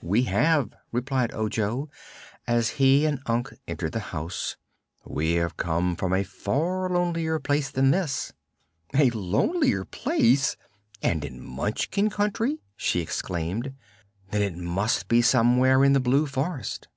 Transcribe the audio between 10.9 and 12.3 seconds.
And in the Munchkin